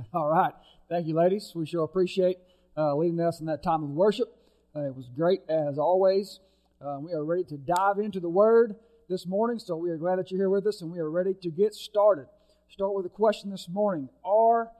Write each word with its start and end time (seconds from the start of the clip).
All 0.14 0.28
right. 0.28 0.52
Thank 0.88 1.06
you, 1.06 1.14
ladies. 1.14 1.52
We 1.54 1.66
sure 1.66 1.84
appreciate 1.84 2.38
uh, 2.76 2.94
leading 2.96 3.20
us 3.20 3.40
in 3.40 3.46
that 3.46 3.62
time 3.62 3.82
of 3.82 3.90
worship. 3.90 4.28
Uh, 4.74 4.86
it 4.86 4.96
was 4.96 5.08
great 5.14 5.40
as 5.48 5.78
always. 5.78 6.40
Uh, 6.80 6.98
we 7.00 7.12
are 7.12 7.24
ready 7.24 7.44
to 7.44 7.56
dive 7.56 7.98
into 7.98 8.18
the 8.18 8.28
Word 8.28 8.76
this 9.08 9.26
morning, 9.26 9.58
so 9.58 9.76
we 9.76 9.90
are 9.90 9.96
glad 9.96 10.18
that 10.18 10.30
you're 10.30 10.40
here 10.40 10.50
with 10.50 10.66
us 10.66 10.80
and 10.80 10.90
we 10.90 10.98
are 10.98 11.10
ready 11.10 11.34
to 11.34 11.50
get 11.50 11.74
started. 11.74 12.26
Start 12.68 12.94
with 12.94 13.04
a 13.04 13.10
question 13.10 13.50
this 13.50 13.68
morning 13.68 14.08
Are 14.24 14.70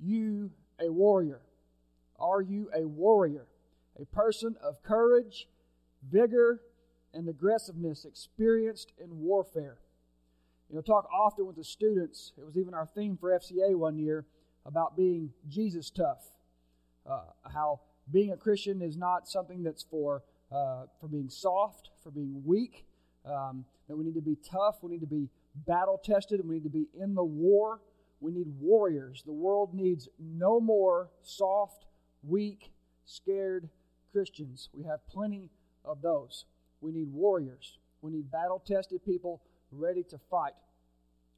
you 0.00 0.50
a 0.80 0.90
warrior? 0.90 1.40
Are 2.18 2.40
you 2.40 2.70
a 2.74 2.86
warrior? 2.86 3.46
A 4.00 4.06
person 4.06 4.56
of 4.62 4.82
courage, 4.82 5.48
vigor, 6.10 6.62
and 7.12 7.28
aggressiveness 7.28 8.06
experienced 8.06 8.92
in 8.98 9.20
warfare. 9.20 9.76
You 10.70 10.76
know, 10.76 10.82
talk 10.82 11.06
often 11.12 11.46
with 11.46 11.56
the 11.56 11.64
students. 11.64 12.32
It 12.38 12.46
was 12.46 12.56
even 12.56 12.72
our 12.72 12.86
theme 12.86 13.18
for 13.20 13.30
FCA 13.38 13.76
one 13.76 13.98
year 13.98 14.24
about 14.64 14.96
being 14.96 15.30
Jesus 15.48 15.90
tough. 15.90 16.24
Uh, 17.08 17.22
how 17.52 17.80
being 18.10 18.32
a 18.32 18.36
Christian 18.36 18.82
is 18.82 18.96
not 18.96 19.28
something 19.28 19.62
that's 19.62 19.82
for 19.82 20.22
uh, 20.50 20.84
for 21.00 21.08
being 21.08 21.28
soft, 21.28 21.90
for 22.02 22.10
being 22.10 22.42
weak. 22.44 22.86
Um, 23.24 23.64
that 23.88 23.96
we 23.96 24.04
need 24.04 24.14
to 24.14 24.20
be 24.20 24.36
tough. 24.36 24.82
We 24.82 24.92
need 24.92 25.00
to 25.00 25.06
be 25.06 25.28
battle 25.54 26.00
tested. 26.02 26.40
We 26.44 26.56
need 26.56 26.64
to 26.64 26.70
be 26.70 26.86
in 26.98 27.14
the 27.14 27.24
war. 27.24 27.80
We 28.20 28.32
need 28.32 28.46
warriors. 28.60 29.22
The 29.24 29.32
world 29.32 29.74
needs 29.74 30.08
no 30.18 30.60
more 30.60 31.10
soft, 31.22 31.86
weak, 32.22 32.72
scared 33.04 33.68
Christians. 34.12 34.68
We 34.72 34.84
have 34.84 35.06
plenty 35.08 35.50
of 35.84 36.02
those. 36.02 36.44
We 36.80 36.92
need 36.92 37.12
warriors. 37.12 37.78
We 38.00 38.12
need 38.12 38.30
battle 38.30 38.62
tested 38.64 39.04
people 39.04 39.42
ready 39.70 40.02
to 40.04 40.18
fight. 40.30 40.54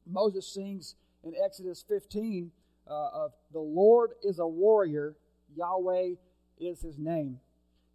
Moses 0.06 0.46
sings 0.46 0.94
in 1.22 1.32
Exodus 1.42 1.84
15 1.88 2.50
uh, 2.88 3.08
of 3.12 3.32
the 3.52 3.60
Lord 3.60 4.12
is 4.22 4.38
a 4.38 4.46
warrior, 4.46 5.16
Yahweh 5.54 6.14
is 6.58 6.82
his 6.82 6.98
name. 6.98 7.40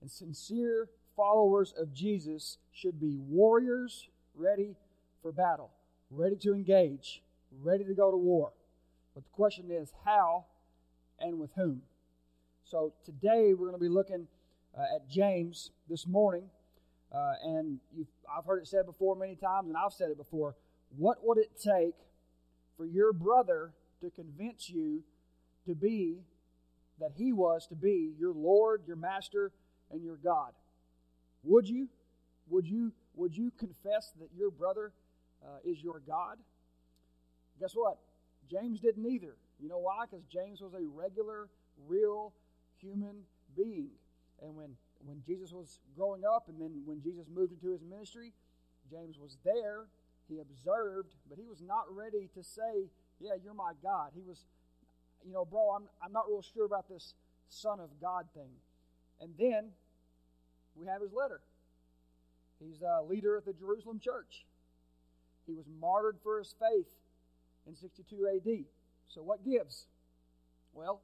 And 0.02 0.10
sincere 0.10 0.90
followers 1.16 1.74
of 1.78 1.94
Jesus 1.94 2.58
should 2.72 3.00
be 3.00 3.18
warriors 3.18 4.08
ready 4.36 4.76
for 5.22 5.32
battle, 5.32 5.72
ready 6.10 6.36
to 6.38 6.54
engage, 6.54 7.22
ready 7.62 7.84
to 7.84 7.94
go 7.94 8.10
to 8.10 8.18
war. 8.18 8.54
But 9.14 9.26
the 9.26 9.30
question 9.32 9.70
is 9.70 9.92
how 10.06 10.46
and 11.20 11.40
with 11.40 11.54
whom. 11.56 11.82
So 12.64 12.94
today 13.04 13.54
we're 13.54 13.68
going 13.68 13.80
to 13.80 13.84
be 13.84 13.90
looking 13.90 14.28
uh, 14.78 14.96
at 14.96 15.10
James 15.10 15.72
this 15.90 16.08
morning. 16.08 16.44
Uh, 17.12 17.34
and 17.44 17.80
I've 18.34 18.46
heard 18.46 18.62
it 18.62 18.68
said 18.68 18.86
before 18.86 19.16
many 19.16 19.36
times, 19.36 19.68
and 19.68 19.76
I've 19.76 19.94
said 19.94 20.12
it 20.12 20.18
before. 20.18 20.56
What 20.96 21.18
would 21.24 21.38
it 21.38 21.52
take 21.62 21.96
for 22.78 22.86
your 22.86 23.12
brother 23.12 23.74
to 24.02 24.10
convince 24.10 24.70
you 24.70 25.04
to 25.66 25.76
be 25.76 26.20
that 27.00 27.12
he 27.16 27.32
was 27.32 27.68
to 27.68 27.76
be 27.76 28.14
your 28.20 28.34
Lord, 28.34 28.84
your 28.88 28.96
Master, 28.96 29.52
and 29.92 30.04
your 30.04 30.18
God? 30.18 30.52
Would 31.44 31.68
you? 31.68 31.88
Would 32.50 32.68
you? 32.68 32.92
Would 33.16 33.36
you 33.36 33.52
confess 33.58 34.14
that 34.20 34.30
your 34.38 34.52
brother 34.52 34.92
uh, 35.44 35.58
is 35.64 35.82
your 35.82 36.02
God? 36.06 36.38
Guess 37.60 37.74
what? 37.74 37.98
James 38.50 38.80
didn't 38.80 39.06
either. 39.06 39.36
You 39.62 39.68
know 39.68 39.80
why? 39.80 40.06
Because 40.10 40.26
James 40.26 40.62
was 40.62 40.74
a 40.74 40.86
regular, 40.86 41.50
real 41.88 42.34
human 42.80 43.24
being. 43.56 43.92
And 44.42 44.56
when 44.56 44.76
when 45.06 45.22
Jesus 45.26 45.52
was 45.52 45.80
growing 45.96 46.24
up, 46.26 46.50
and 46.50 46.60
then 46.60 46.82
when 46.86 47.02
Jesus 47.02 47.26
moved 47.34 47.54
into 47.54 47.72
his 47.72 47.82
ministry, 47.84 48.34
James 48.90 49.18
was 49.18 49.38
there. 49.44 49.86
He 50.28 50.40
observed, 50.40 51.16
but 51.28 51.40
he 51.40 51.46
was 51.46 51.62
not 51.62 51.86
ready 51.90 52.30
to 52.36 52.44
say, 52.44 52.92
"Yeah, 53.20 53.34
you're 53.44 53.54
my 53.54 53.74
God." 53.82 54.12
He 54.16 54.22
was, 54.22 54.46
you 55.26 55.34
know, 55.34 55.46
bro, 55.46 55.72
I'm 55.72 55.90
I'm 56.02 56.12
not 56.12 56.28
real 56.28 56.42
sure 56.42 56.66
about 56.66 56.88
this 56.90 57.14
Son 57.50 57.80
of 57.80 57.90
God 58.00 58.28
thing. 58.34 58.52
And 59.22 59.34
then 59.38 59.72
we 60.76 60.86
have 60.86 61.02
his 61.02 61.12
letter. 61.12 61.42
He's 62.60 62.82
a 62.82 63.02
leader 63.04 63.38
at 63.38 63.46
the 63.46 63.54
Jerusalem 63.54 64.00
church. 64.00 64.46
He 65.46 65.54
was 65.54 65.66
martyred 65.80 66.18
for 66.24 66.40
his 66.40 66.54
faith 66.60 66.88
in 67.68 67.76
62 67.76 68.28
AD. 68.28 68.66
So 69.08 69.22
what 69.24 69.44
gives? 69.44 69.86
Well, 70.74 71.02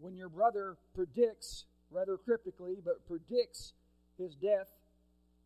when 0.00 0.14
your 0.14 0.28
brother 0.28 0.76
predicts 0.94 1.64
rather 1.90 2.16
cryptically, 2.16 2.78
but 2.82 3.06
predicts 3.06 3.72
his 4.18 4.34
death, 4.34 4.68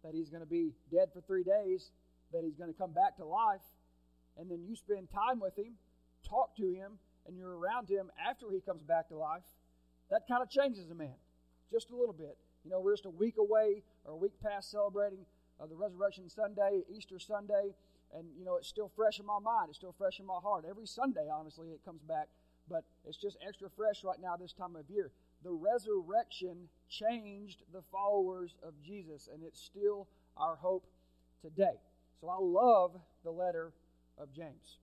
that 0.04 0.14
he's 0.14 0.28
going 0.28 0.42
to 0.42 0.48
be 0.48 0.72
dead 0.92 1.08
for 1.12 1.20
three 1.20 1.42
days, 1.42 1.91
that 2.32 2.44
he's 2.44 2.54
going 2.54 2.72
to 2.72 2.78
come 2.78 2.92
back 2.92 3.16
to 3.16 3.24
life, 3.24 3.62
and 4.38 4.50
then 4.50 4.62
you 4.64 4.76
spend 4.76 5.10
time 5.10 5.41
with 5.41 5.56
him, 5.58 5.74
talk 6.28 6.56
to 6.56 6.66
him, 6.66 6.98
and 7.26 7.36
you're 7.36 7.56
around 7.56 7.88
him 7.88 8.10
after 8.24 8.47
he 8.52 8.60
comes 8.60 8.82
back 8.82 9.08
to 9.08 9.16
life, 9.16 9.42
that 10.10 10.22
kind 10.28 10.42
of 10.42 10.50
changes 10.50 10.91
a 10.91 10.94
man 10.94 11.14
just 11.70 11.91
a 11.91 11.97
little 11.97 12.14
bit. 12.14 12.36
You 12.64 12.70
know, 12.70 12.80
we're 12.80 12.94
just 12.94 13.06
a 13.06 13.10
week 13.10 13.36
away 13.38 13.82
or 14.04 14.12
a 14.12 14.16
week 14.16 14.32
past 14.42 14.70
celebrating 14.70 15.26
uh, 15.60 15.66
the 15.66 15.74
Resurrection 15.74 16.28
Sunday, 16.28 16.82
Easter 16.88 17.19
Sunday, 17.19 17.74
and, 18.14 18.26
you 18.38 18.44
know, 18.44 18.56
it's 18.56 18.69
still 18.69 18.91
fresh 18.94 19.19
in 19.19 19.26
my 19.26 19.38
mind. 19.41 19.69
It's 19.69 19.78
still 19.78 19.94
fresh 19.97 20.20
in 20.20 20.26
my 20.26 20.38
heart. 20.42 20.64
Every 20.68 20.86
Sunday, 20.86 21.28
honestly, 21.32 21.68
it 21.68 21.80
comes 21.84 22.03
back, 22.03 22.28
but 22.68 22.84
it's 23.04 23.16
just 23.16 23.36
extra 23.47 23.68
fresh 23.76 24.04
right 24.04 24.20
now 24.20 24.36
this 24.36 24.53
time 24.53 24.76
of 24.76 24.88
year 24.88 25.10
the 25.47 25.53
resurrection 25.53 26.68
changed 26.88 27.62
the 27.72 27.82
followers 27.92 28.56
of 28.62 28.74
Jesus, 28.82 29.28
and 29.32 29.42
it's 29.42 29.60
still 29.60 30.08
our 30.36 30.56
hope 30.56 30.86
today. 31.41 31.78
So 32.20 32.28
I 32.28 32.38
love 32.41 32.92
the 33.24 33.30
letter 33.30 33.72
of 34.19 34.32
James. 34.32 34.78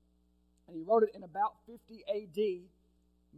And 0.68 0.76
he 0.76 0.84
wrote 0.84 1.04
it 1.04 1.12
in 1.14 1.24
about 1.24 1.56
50 1.66 2.04
AD, 2.08 2.70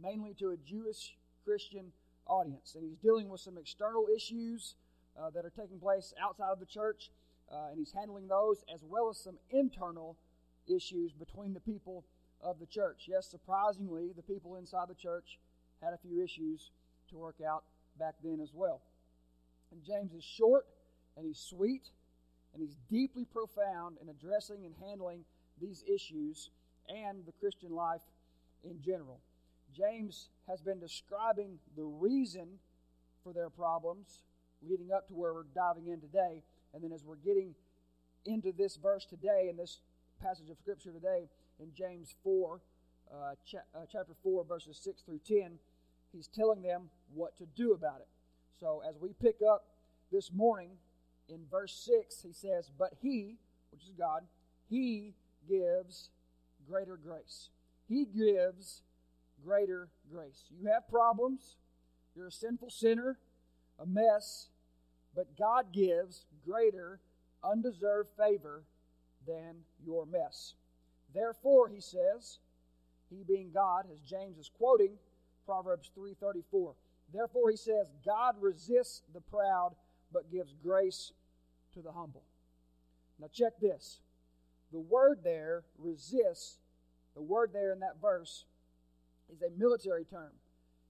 mainly 0.00 0.34
to 0.34 0.50
a 0.50 0.56
Jewish 0.56 1.16
Christian 1.44 1.92
audience. 2.26 2.74
And 2.74 2.84
he's 2.84 2.98
dealing 2.98 3.28
with 3.28 3.40
some 3.40 3.58
external 3.58 4.06
issues 4.14 4.74
uh, 5.18 5.30
that 5.30 5.44
are 5.44 5.50
taking 5.50 5.78
place 5.78 6.12
outside 6.22 6.50
of 6.50 6.60
the 6.60 6.66
church, 6.66 7.10
uh, 7.50 7.68
and 7.70 7.78
he's 7.78 7.92
handling 7.92 8.28
those 8.28 8.64
as 8.72 8.80
well 8.82 9.08
as 9.08 9.18
some 9.18 9.38
internal 9.50 10.16
issues 10.68 11.12
between 11.12 11.54
the 11.54 11.60
people 11.60 12.04
of 12.42 12.58
the 12.58 12.66
church. 12.66 13.06
Yes, 13.08 13.26
surprisingly, 13.28 14.12
the 14.14 14.22
people 14.22 14.56
inside 14.56 14.88
the 14.88 14.94
church 14.94 15.38
had 15.82 15.92
a 15.92 15.98
few 15.98 16.22
issues 16.22 16.70
to 17.10 17.16
work 17.16 17.36
out 17.46 17.64
back 17.98 18.14
then 18.22 18.40
as 18.40 18.50
well. 18.54 18.82
And 19.72 19.82
James 19.82 20.12
is 20.12 20.24
short 20.24 20.66
and 21.16 21.26
he's 21.26 21.38
sweet 21.38 21.90
and 22.52 22.62
he's 22.62 22.76
deeply 22.90 23.24
profound 23.24 23.96
in 24.00 24.08
addressing 24.08 24.64
and 24.64 24.74
handling 24.82 25.24
these 25.60 25.84
issues 25.86 26.50
and 26.88 27.24
the 27.26 27.32
Christian 27.32 27.70
life 27.70 28.02
in 28.64 28.80
general. 28.80 29.20
James 29.74 30.28
has 30.48 30.60
been 30.60 30.80
describing 30.80 31.58
the 31.76 31.84
reason 31.84 32.58
for 33.22 33.32
their 33.32 33.50
problems 33.50 34.22
leading 34.62 34.92
up 34.92 35.08
to 35.08 35.14
where 35.14 35.34
we're 35.34 35.44
diving 35.54 35.88
in 35.88 36.00
today. 36.00 36.42
And 36.72 36.82
then 36.82 36.92
as 36.92 37.04
we're 37.04 37.16
getting 37.16 37.54
into 38.24 38.52
this 38.52 38.76
verse 38.76 39.04
today, 39.04 39.48
in 39.50 39.56
this 39.56 39.80
passage 40.22 40.50
of 40.50 40.56
Scripture 40.58 40.92
today, 40.92 41.28
in 41.60 41.72
James 41.74 42.14
4, 42.22 42.60
uh, 43.12 43.16
cha- 43.44 43.58
uh, 43.74 43.84
chapter 43.90 44.12
4, 44.22 44.44
verses 44.44 44.78
6 44.82 45.02
through 45.02 45.20
10, 45.26 45.58
he's 46.12 46.28
telling 46.28 46.62
them 46.62 46.90
what 47.14 47.36
to 47.38 47.46
do 47.54 47.72
about 47.72 48.00
it. 48.00 48.08
So 48.58 48.82
as 48.88 48.96
we 49.00 49.12
pick 49.12 49.36
up 49.48 49.66
this 50.10 50.32
morning 50.32 50.70
in 51.28 51.40
verse 51.50 51.74
6, 51.86 52.22
he 52.22 52.32
says, 52.32 52.70
But 52.78 52.94
he, 53.00 53.36
which 53.70 53.82
is 53.82 53.92
God, 53.96 54.22
he 54.68 55.14
gives 55.48 56.10
greater 56.68 56.96
grace. 56.96 57.50
He 57.88 58.04
gives 58.04 58.82
greater 59.44 59.88
grace. 60.10 60.44
You 60.50 60.68
have 60.68 60.88
problems, 60.88 61.56
you're 62.14 62.28
a 62.28 62.32
sinful 62.32 62.70
sinner, 62.70 63.18
a 63.78 63.86
mess, 63.86 64.48
but 65.14 65.36
God 65.38 65.72
gives 65.72 66.26
greater 66.44 67.00
undeserved 67.44 68.10
favor 68.16 68.64
than 69.26 69.56
your 69.84 70.06
mess. 70.06 70.54
Therefore, 71.14 71.68
he 71.68 71.80
says, 71.80 72.38
he 73.10 73.22
being 73.22 73.50
God, 73.52 73.86
as 73.92 74.00
James 74.00 74.38
is 74.38 74.50
quoting, 74.58 74.98
Proverbs 75.46 75.90
3:34. 75.96 76.74
Therefore 77.12 77.50
he 77.50 77.56
says, 77.56 77.86
God 78.04 78.34
resists 78.40 79.02
the 79.14 79.20
proud 79.20 79.74
but 80.12 80.30
gives 80.30 80.52
grace 80.62 81.12
to 81.72 81.80
the 81.80 81.92
humble. 81.92 82.24
Now 83.20 83.28
check 83.32 83.52
this. 83.60 84.00
The 84.76 84.82
word 84.82 85.20
there, 85.24 85.64
resists, 85.78 86.58
the 87.14 87.22
word 87.22 87.48
there 87.54 87.72
in 87.72 87.80
that 87.80 87.98
verse 87.98 88.44
is 89.32 89.40
a 89.40 89.48
military 89.58 90.04
term. 90.04 90.32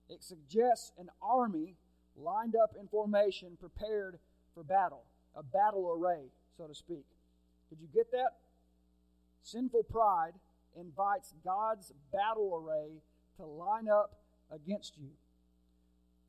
It 0.09 0.21
suggests 0.21 0.91
an 0.97 1.07
army 1.21 1.77
lined 2.17 2.53
up 2.61 2.71
in 2.77 2.89
formation, 2.89 3.55
prepared 3.57 4.19
for 4.53 4.65
battle, 4.65 5.05
a 5.37 5.41
battle 5.41 5.89
array, 5.89 6.25
so 6.57 6.67
to 6.67 6.75
speak. 6.75 7.05
Did 7.69 7.79
you 7.79 7.87
get 7.93 8.11
that? 8.11 8.31
Sinful 9.41 9.83
pride 9.83 10.33
invites 10.77 11.33
God's 11.45 11.93
battle 12.11 12.61
array 12.61 13.01
to 13.37 13.45
line 13.45 13.87
up 13.87 14.19
against 14.51 14.97
you. 14.97 15.11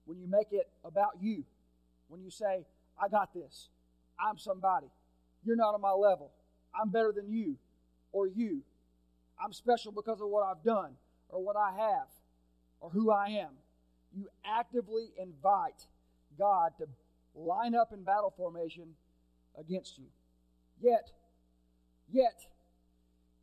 When 0.05 0.21
you 0.21 0.29
make 0.29 0.53
it 0.53 0.69
about 0.85 1.15
you, 1.21 1.43
when 2.07 2.23
you 2.23 2.31
say, 2.31 2.67
I 3.03 3.09
got 3.09 3.35
this, 3.35 3.69
I'm 4.17 4.39
somebody, 4.39 4.93
you're 5.43 5.57
not 5.57 5.75
on 5.75 5.81
my 5.81 5.91
level, 5.91 6.31
I'm 6.75 6.91
better 6.91 7.12
than 7.12 7.31
you 7.31 7.56
or 8.12 8.26
you, 8.26 8.62
I'm 9.43 9.53
special 9.53 9.93
because 9.93 10.20
of 10.20 10.29
what 10.29 10.44
I've 10.44 10.62
done 10.65 10.93
or 11.29 11.43
what 11.43 11.56
I 11.56 11.73
have. 11.73 12.09
or 12.81 12.91
who 12.91 13.11
I 13.11 13.29
am. 13.29 13.50
You 14.12 14.29
actively 14.44 15.11
invite 15.20 15.87
God 16.38 16.73
to 16.79 16.87
line 17.35 17.75
up 17.75 17.93
in 17.93 18.05
battle 18.05 18.32
formation 18.37 18.94
against 19.59 19.99
you. 19.99 20.06
Yet, 20.81 21.11
yet, 22.11 22.47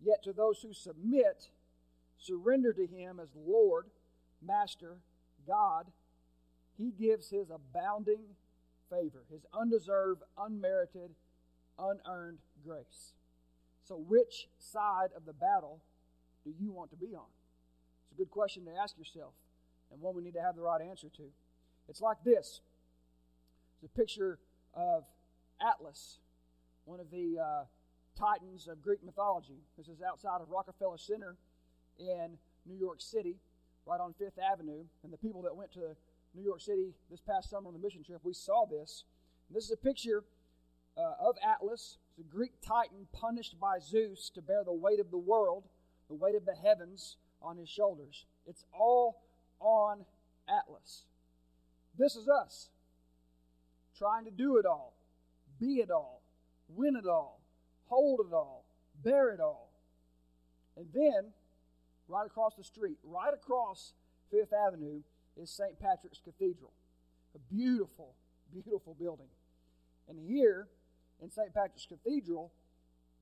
yet 0.01 0.23
to 0.23 0.33
those 0.33 0.61
who 0.61 0.73
submit, 0.73 1.49
surrender 2.17 2.73
to 2.73 2.87
Him 2.87 3.19
as 3.21 3.29
Lord, 3.35 3.87
Master, 4.41 4.97
God, 5.45 5.87
He 6.77 6.91
gives 6.91 7.29
His 7.29 7.49
abounding 7.49 8.23
favor, 8.89 9.23
His 9.29 9.45
undeserved, 9.53 10.23
unmerited, 10.37 11.11
unearned 11.77 12.39
grace. 12.65 13.13
So, 13.83 13.95
which 13.95 14.47
side 14.57 15.09
of 15.15 15.25
the 15.25 15.33
battle 15.33 15.81
do 16.43 16.51
you 16.59 16.71
want 16.71 16.89
to 16.91 16.97
be 16.97 17.15
on? 17.15 17.29
It's 18.05 18.13
a 18.13 18.17
good 18.17 18.31
question 18.31 18.65
to 18.65 18.71
ask 18.71 18.97
yourself, 18.97 19.33
and 19.91 20.01
one 20.01 20.15
we 20.15 20.21
need 20.21 20.33
to 20.33 20.41
have 20.41 20.55
the 20.55 20.61
right 20.61 20.81
answer 20.81 21.07
to. 21.17 21.23
It's 21.87 22.01
like 22.01 22.17
this 22.23 22.61
it's 23.75 23.83
a 23.83 23.97
picture 23.97 24.39
of 24.73 25.03
Atlas, 25.61 26.19
one 26.85 26.99
of 26.99 27.11
the 27.11 27.37
uh, 27.39 27.63
titans 28.17 28.67
of 28.67 28.81
Greek 28.81 29.03
mythology. 29.03 29.59
This 29.77 29.87
is 29.87 30.01
outside 30.01 30.41
of 30.41 30.49
Rockefeller 30.49 30.97
Center 30.97 31.35
in 31.99 32.37
New 32.65 32.77
York 32.77 33.01
City, 33.01 33.35
right 33.85 33.99
on 33.99 34.13
Fifth 34.13 34.39
Avenue. 34.39 34.83
And 35.03 35.13
the 35.13 35.17
people 35.17 35.41
that 35.43 35.55
went 35.55 35.71
to 35.73 35.95
New 36.33 36.43
York 36.43 36.61
City 36.61 36.93
this 37.09 37.21
past 37.21 37.49
summer 37.49 37.67
on 37.67 37.73
the 37.73 37.79
mission 37.79 38.03
trip, 38.03 38.21
we 38.23 38.33
saw 38.33 38.65
this. 38.65 39.03
And 39.47 39.55
this 39.55 39.65
is 39.65 39.71
a 39.71 39.77
picture 39.77 40.23
uh, 40.97 41.13
of 41.19 41.35
Atlas, 41.45 41.97
the 42.17 42.23
Greek 42.23 42.53
titan 42.65 43.07
punished 43.11 43.59
by 43.59 43.79
Zeus 43.79 44.31
to 44.35 44.41
bear 44.41 44.63
the 44.63 44.73
weight 44.73 44.99
of 44.99 45.11
the 45.11 45.17
world, 45.17 45.65
the 46.07 46.15
weight 46.15 46.35
of 46.35 46.45
the 46.45 46.55
heavens 46.55 47.17
on 47.41 47.57
his 47.57 47.69
shoulders. 47.69 48.25
It's 48.45 48.63
all 48.73 49.21
on 49.59 50.05
Atlas. 50.47 51.03
This 51.97 52.15
is 52.15 52.27
us, 52.27 52.69
trying 53.97 54.25
to 54.25 54.31
do 54.31 54.57
it 54.57 54.65
all, 54.65 54.93
be 55.59 55.75
it 55.75 55.91
all, 55.91 56.21
win 56.67 56.95
it 56.95 57.07
all, 57.07 57.41
hold 57.87 58.19
it 58.19 58.33
all, 58.33 58.65
bear 59.03 59.31
it 59.31 59.39
all. 59.39 59.71
And 60.77 60.87
then, 60.93 61.31
right 62.07 62.25
across 62.25 62.55
the 62.55 62.63
street, 62.63 62.97
right 63.03 63.33
across 63.33 63.93
Fifth 64.29 64.53
Avenue, 64.53 65.01
is 65.37 65.49
St. 65.49 65.79
Patrick's 65.79 66.19
Cathedral. 66.23 66.71
A 67.33 67.53
beautiful, 67.53 68.15
beautiful 68.51 68.95
building. 68.99 69.27
And 70.07 70.17
here 70.19 70.67
in 71.21 71.29
St. 71.31 71.53
Patrick's 71.53 71.85
Cathedral, 71.85 72.51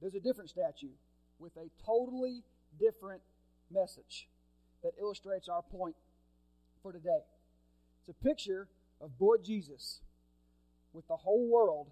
there's 0.01 0.15
a 0.15 0.19
different 0.19 0.49
statue 0.49 0.91
with 1.39 1.55
a 1.57 1.69
totally 1.85 2.43
different 2.79 3.21
message 3.71 4.27
that 4.83 4.91
illustrates 4.99 5.47
our 5.47 5.61
point 5.61 5.95
for 6.81 6.91
today. 6.91 7.21
It's 7.99 8.09
a 8.09 8.23
picture 8.23 8.67
of 8.99 9.17
boy 9.17 9.37
Jesus 9.43 10.01
with 10.91 11.07
the 11.07 11.15
whole 11.15 11.47
world 11.47 11.87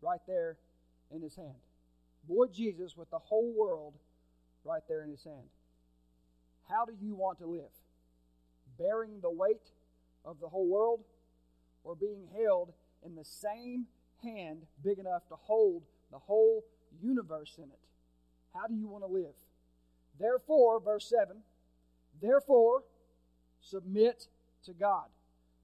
right 0.00 0.20
there 0.26 0.56
in 1.10 1.22
his 1.22 1.36
hand. 1.36 1.54
Boy 2.28 2.46
Jesus 2.52 2.96
with 2.96 3.10
the 3.10 3.18
whole 3.18 3.52
world 3.56 3.94
right 4.64 4.82
there 4.88 5.04
in 5.04 5.10
his 5.10 5.24
hand. 5.24 5.48
How 6.68 6.84
do 6.84 6.92
you 7.00 7.14
want 7.14 7.38
to 7.38 7.46
live? 7.46 7.70
Bearing 8.78 9.20
the 9.20 9.30
weight 9.30 9.70
of 10.24 10.40
the 10.40 10.48
whole 10.48 10.68
world 10.68 11.04
or 11.84 11.94
being 11.94 12.26
held 12.36 12.72
in 13.04 13.14
the 13.14 13.24
same 13.24 13.86
hand 14.22 14.62
big 14.82 14.98
enough 14.98 15.26
to 15.28 15.36
hold 15.36 15.82
the 16.10 16.18
whole 16.18 16.64
universe 17.02 17.54
in 17.58 17.64
it? 17.64 17.80
How 18.54 18.66
do 18.66 18.74
you 18.74 18.88
want 18.88 19.04
to 19.04 19.08
live? 19.08 19.34
Therefore, 20.18 20.80
verse 20.80 21.08
7 21.08 21.36
Therefore, 22.20 22.84
submit 23.60 24.28
to 24.64 24.72
God, 24.72 25.06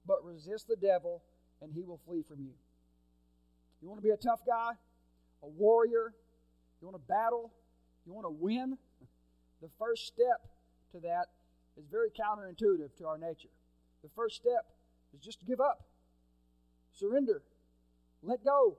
but 0.05 0.23
resist 0.23 0.67
the 0.67 0.75
devil, 0.75 1.23
and 1.61 1.71
he 1.73 1.83
will 1.83 1.99
flee 2.05 2.21
from 2.21 2.39
you. 2.41 2.53
You 3.81 3.89
want 3.89 4.01
to 4.01 4.07
be 4.07 4.13
a 4.13 4.17
tough 4.17 4.41
guy, 4.45 4.71
a 5.41 5.47
warrior, 5.47 6.13
you 6.81 6.87
want 6.87 6.95
to 6.95 7.07
battle, 7.07 7.51
you 8.05 8.13
want 8.13 8.25
to 8.25 8.31
win? 8.31 8.77
The 9.61 9.69
first 9.79 10.07
step 10.07 10.45
to 10.91 10.99
that 10.99 11.27
is 11.77 11.85
very 11.89 12.09
counterintuitive 12.09 12.97
to 12.97 13.07
our 13.07 13.17
nature. 13.17 13.47
The 14.03 14.09
first 14.13 14.35
step 14.35 14.65
is 15.13 15.21
just 15.21 15.39
to 15.39 15.45
give 15.45 15.61
up, 15.61 15.85
surrender, 16.91 17.43
let 18.23 18.43
go, 18.43 18.77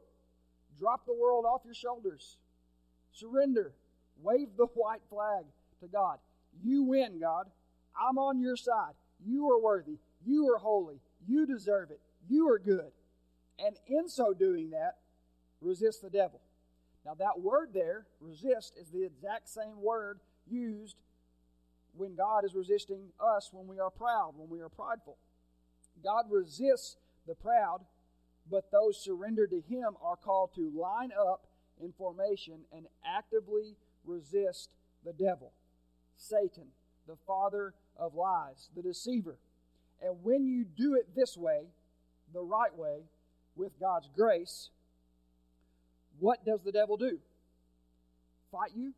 drop 0.79 1.07
the 1.07 1.15
world 1.15 1.45
off 1.45 1.63
your 1.65 1.75
shoulders, 1.75 2.39
surrender, 3.13 3.73
wave 4.23 4.49
the 4.57 4.67
white 4.75 5.03
flag 5.09 5.45
to 5.81 5.89
God. 5.89 6.19
You 6.63 6.83
win, 6.83 7.21
God. 7.21 7.47
I'm 7.99 8.19
on 8.19 8.41
your 8.41 8.57
side. 8.57 8.95
You 9.25 9.51
are 9.51 9.61
worthy. 9.61 9.99
You 10.25 10.49
are 10.53 10.59
holy. 10.59 11.01
You 11.27 11.47
deserve 11.47 11.91
it. 11.91 12.01
You 12.29 12.49
are 12.49 12.59
good. 12.59 12.91
And 13.59 13.77
in 13.87 14.09
so 14.09 14.33
doing 14.33 14.71
that, 14.71 14.97
resist 15.61 16.03
the 16.03 16.11
devil. 16.11 16.41
Now, 17.05 17.15
that 17.15 17.41
word 17.41 17.71
there, 17.73 18.07
resist, 18.21 18.75
is 18.81 18.91
the 18.91 19.05
exact 19.05 19.49
same 19.49 19.83
word 19.83 20.21
used 20.49 20.97
when 21.97 22.15
God 22.15 22.45
is 22.45 22.55
resisting 22.55 23.11
us 23.21 23.51
when 23.53 23.67
we 23.67 23.79
are 23.79 23.91
proud, 23.91 24.33
when 24.37 24.49
we 24.49 24.61
are 24.61 24.69
prideful. 24.69 25.19
God 26.03 26.25
resists 26.31 26.97
the 27.27 27.35
proud, 27.35 27.81
but 28.51 28.71
those 28.71 29.03
surrendered 29.03 29.51
to 29.51 29.61
Him 29.61 29.97
are 30.03 30.17
called 30.17 30.51
to 30.55 30.71
line 30.75 31.11
up 31.13 31.47
in 31.83 31.93
formation 31.93 32.61
and 32.73 32.87
actively 33.05 33.77
resist 34.05 34.71
the 35.05 35.13
devil, 35.13 35.53
Satan, 36.17 36.67
the 37.07 37.17
father 37.27 37.75
of 37.97 38.15
lies, 38.15 38.69
the 38.75 38.83
deceiver. 38.83 39.39
And 40.03 40.17
when 40.23 40.47
you 40.47 40.65
do 40.65 40.95
it 40.95 41.15
this 41.15 41.37
way, 41.37 41.67
the 42.33 42.43
right 42.43 42.75
way, 42.77 43.05
with 43.57 43.79
God's 43.79 44.09
grace, 44.15 44.71
what 46.19 46.45
does 46.45 46.63
the 46.63 46.73
devil 46.73 46.97
do? 46.97 47.19
Fight 48.51 48.73
you? 48.75 48.93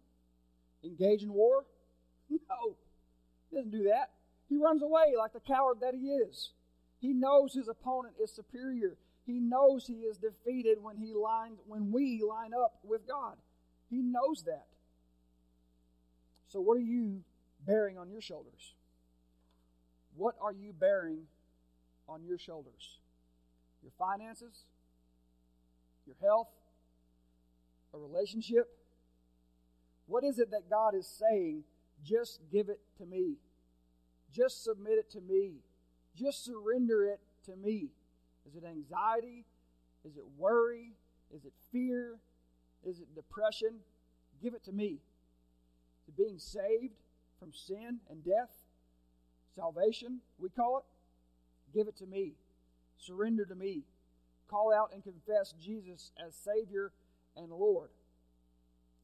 Engage 0.85 1.23
in 1.23 1.33
war? 1.33 1.65
No, 2.49 2.77
he 3.51 3.57
doesn't 3.57 3.71
do 3.71 3.85
that. 3.85 4.11
He 4.49 4.57
runs 4.57 4.83
away 4.83 5.15
like 5.17 5.33
the 5.33 5.41
coward 5.41 5.79
that 5.81 5.95
he 5.95 6.09
is. 6.09 6.51
He 7.01 7.13
knows 7.13 7.55
his 7.55 7.69
opponent 7.69 8.15
is 8.23 8.33
superior. 8.33 8.97
He 9.27 9.41
knows 9.41 9.87
he 9.87 9.95
is 9.95 10.19
defeated 10.19 10.79
when 10.81 10.97
he 10.97 11.13
lines 11.13 11.59
when 11.67 11.91
we 11.91 12.23
line 12.23 12.53
up 12.55 12.79
with 12.85 13.07
God. 13.09 13.35
He 13.91 14.01
knows 14.01 14.45
that. 14.47 14.67
So 16.47 16.61
what 16.61 16.77
are 16.77 16.81
you 16.81 17.25
bearing 17.67 17.99
on 17.99 18.09
your 18.09 18.21
shoulders? 18.21 18.75
What 20.15 20.37
are 20.41 20.53
you 20.53 20.73
bearing 20.73 21.23
on 22.09 22.25
your 22.25 22.39
shoulders? 22.39 23.01
Your 23.83 23.93
finances? 23.99 24.65
Your 26.07 26.17
health? 26.23 26.49
A 27.93 27.99
relationship? 27.99 28.69
What 30.07 30.23
is 30.23 30.39
it 30.39 30.53
that 30.53 30.71
God 30.71 30.95
is 30.95 31.07
saying? 31.07 31.65
Just 32.05 32.41
give 32.53 32.69
it 32.69 32.79
to 32.99 33.07
me. 33.07 33.39
Just 34.33 34.63
submit 34.63 34.99
it 34.99 35.11
to 35.13 35.21
me. 35.21 35.63
Just 36.15 36.45
surrender 36.45 37.05
it 37.05 37.21
to 37.47 37.57
me. 37.57 37.91
Is 38.47 38.57
it 38.57 38.65
anxiety? 38.65 39.45
Is 40.05 40.17
it 40.17 40.25
worry? 40.39 40.93
Is 41.35 41.45
it 41.45 41.53
fear? 41.73 42.19
Is 42.85 43.01
it 43.01 43.15
depression? 43.15 43.81
Give 44.43 44.55
it 44.55 44.65
to 44.65 44.73
me. 44.73 44.99
To 46.07 46.13
being 46.13 46.39
saved 46.39 46.95
from 47.41 47.53
sin 47.53 47.99
and 48.09 48.25
death? 48.25 48.51
Salvation, 49.55 50.21
we 50.39 50.49
call 50.51 50.79
it. 50.79 50.85
Give 51.77 51.89
it 51.89 51.97
to 51.99 52.07
me. 52.07 52.35
Surrender 52.99 53.45
to 53.47 53.55
me. 53.55 53.83
Call 54.49 54.73
out 54.73 54.91
and 54.93 55.03
confess 55.03 55.55
Jesus 55.61 56.13
as 56.25 56.35
Savior 56.35 56.93
and 57.37 57.51
Lord. 57.51 57.91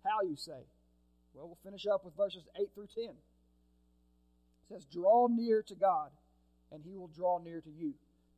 How 0.05 0.23
you 0.23 0.37
say? 0.37 0.67
Well, 1.35 1.47
we'll 1.47 1.59
finish 1.65 1.87
up 1.87 2.05
with 2.05 2.17
verses 2.17 2.45
8 2.61 2.69
through 2.75 2.89
10. 2.95 3.05
It 3.05 3.15
says, 4.69 4.85
Draw 4.85 5.29
near 5.29 5.63
to 5.63 5.75
God, 5.75 6.11
and 6.71 6.83
he 6.85 6.97
will 6.97 7.09
draw 7.09 7.39
near 7.39 7.61
to 7.61 7.71
you. 7.71 7.95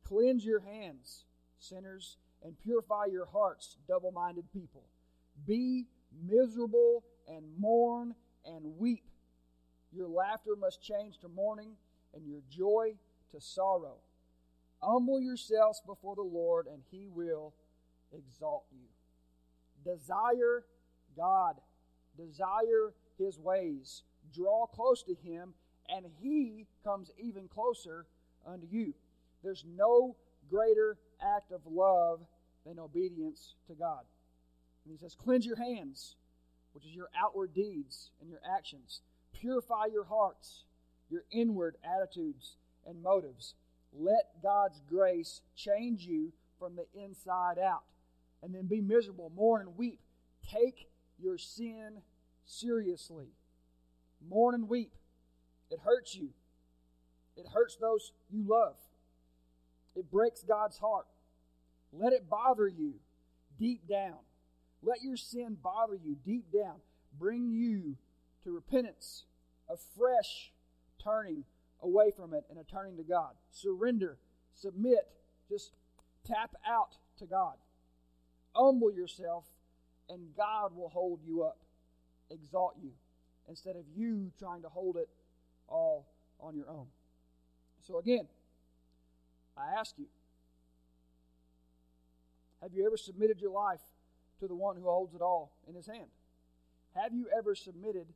Cleanse 0.07 0.45
your 0.45 0.59
hands, 0.59 1.25
sinners, 1.57 2.17
and 2.43 2.59
purify 2.59 3.05
your 3.05 3.25
hearts, 3.25 3.77
double 3.87 4.11
minded 4.11 4.45
people. 4.53 4.83
Be 5.47 5.87
miserable 6.27 7.03
and 7.27 7.43
mourn 7.57 8.13
and 8.45 8.77
weep. 8.77 9.03
Your 9.91 10.07
laughter 10.07 10.55
must 10.55 10.81
change 10.81 11.17
to 11.19 11.27
mourning, 11.27 11.71
and 12.13 12.25
your 12.25 12.41
joy 12.49 12.93
to 13.31 13.41
sorrow. 13.41 13.95
Humble 14.81 15.19
yourselves 15.19 15.81
before 15.85 16.15
the 16.15 16.21
Lord, 16.21 16.67
and 16.67 16.81
he 16.91 17.07
will 17.07 17.53
exalt 18.13 18.65
you. 18.71 18.87
Desire 19.83 20.63
God, 21.15 21.55
desire 22.17 22.93
his 23.17 23.39
ways. 23.39 24.03
Draw 24.33 24.67
close 24.67 25.03
to 25.03 25.15
him, 25.15 25.53
and 25.89 26.05
he 26.21 26.67
comes 26.83 27.11
even 27.17 27.47
closer 27.47 28.05
unto 28.45 28.67
you. 28.69 28.93
There's 29.45 29.63
no 29.77 30.15
greater 30.49 30.97
act 31.21 31.51
of 31.51 31.61
love 31.67 32.19
than 32.65 32.79
obedience 32.79 33.53
to 33.67 33.75
God. 33.75 34.01
And 34.83 34.91
he 34.91 34.97
says, 34.97 35.15
Cleanse 35.15 35.45
your 35.45 35.55
hands, 35.55 36.15
which 36.73 36.83
is 36.83 36.95
your 36.95 37.09
outward 37.15 37.53
deeds 37.53 38.09
and 38.19 38.29
your 38.29 38.41
actions. 38.57 39.01
Purify 39.33 39.85
your 39.93 40.05
hearts, 40.05 40.65
your 41.09 41.23
inward 41.31 41.77
attitudes. 41.83 42.57
and 42.87 43.01
motives. 43.01 43.55
Let 43.97 44.43
God's 44.43 44.79
grace 44.87 45.41
change 45.55 46.01
you 46.05 46.33
from 46.59 46.75
the 46.75 46.85
inside 46.93 47.57
out. 47.57 47.83
And 48.43 48.53
then 48.53 48.67
be 48.67 48.81
miserable, 48.81 49.31
mourn, 49.35 49.61
and 49.61 49.77
weep. 49.77 49.99
Take 50.51 50.87
your 51.17 51.39
sin 51.39 52.01
seriously. 52.45 53.29
Mourn 54.27 54.53
and 54.53 54.69
weep. 54.69 54.93
It 55.71 55.79
hurts 55.79 56.15
you, 56.15 56.29
it 57.35 57.47
hurts 57.53 57.75
those 57.75 58.11
you 58.29 58.43
love. 58.47 58.75
It 59.95 60.11
breaks 60.11 60.43
God's 60.43 60.77
heart. 60.77 61.05
Let 61.93 62.13
it 62.13 62.29
bother 62.29 62.67
you 62.67 62.95
deep 63.57 63.87
down. 63.87 64.17
Let 64.83 65.01
your 65.01 65.17
sin 65.17 65.57
bother 65.61 65.95
you 65.95 66.15
deep 66.25 66.51
down. 66.51 66.75
Bring 67.17 67.49
you 67.49 67.95
to 68.43 68.51
repentance, 68.51 69.23
a 69.69 69.75
fresh 69.97 70.51
turning 71.01 71.45
away 71.81 72.11
from 72.15 72.33
it 72.33 72.43
and 72.49 72.59
a 72.59 72.63
turning 72.63 72.97
to 72.97 73.03
God. 73.03 73.31
Surrender, 73.51 74.17
submit, 74.53 75.07
just 75.49 75.71
tap 76.25 76.55
out 76.67 76.97
to 77.19 77.25
God. 77.25 77.55
Humble 78.53 78.91
yourself, 78.91 79.45
and 80.09 80.35
God 80.35 80.75
will 80.75 80.89
hold 80.89 81.21
you 81.25 81.43
up, 81.43 81.57
exalt 82.29 82.75
you, 82.81 82.91
instead 83.47 83.75
of 83.75 83.83
you 83.95 84.31
trying 84.39 84.61
to 84.61 84.69
hold 84.69 84.97
it 84.97 85.09
all 85.67 86.07
on 86.39 86.55
your 86.55 86.69
own. 86.69 86.87
So, 87.81 87.99
again, 87.99 88.27
I 89.57 89.79
ask 89.79 89.95
you 89.97 90.07
have 92.61 92.73
you 92.73 92.85
ever 92.85 92.97
submitted 92.97 93.39
your 93.39 93.51
life 93.51 93.81
to 94.39 94.47
the 94.47 94.55
one 94.55 94.75
who 94.75 94.83
holds 94.83 95.13
it 95.13 95.21
all 95.21 95.51
in 95.67 95.75
his 95.75 95.85
hand? 95.85 96.09
Have 96.95 97.13
you 97.13 97.27
ever 97.37 97.53
submitted 97.53 98.07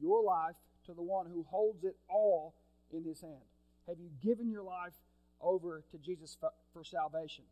your 0.00 0.22
life 0.22 0.54
to 0.86 0.94
the 0.94 1.02
one 1.02 1.26
who 1.26 1.44
holds 1.50 1.84
it 1.84 1.96
all 2.08 2.54
in 2.92 3.04
his 3.04 3.20
hand? 3.20 3.42
Have 3.88 3.98
you 3.98 4.10
given 4.22 4.50
your 4.50 4.62
life 4.62 4.94
over 5.40 5.82
to 5.90 5.98
Jesus 5.98 6.36
for, 6.38 6.50
for 6.72 6.84
salvation, 6.84 7.44